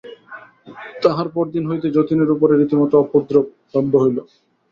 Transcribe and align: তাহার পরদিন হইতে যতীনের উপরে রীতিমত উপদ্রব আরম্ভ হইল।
তাহার 1.03 1.27
পরদিন 1.35 1.63
হইতে 1.69 1.87
যতীনের 1.91 2.29
উপরে 2.31 2.53
রীতিমত 2.55 2.93
উপদ্রব 3.03 3.45
আরম্ভ 3.69 3.93
হইল। 4.03 4.17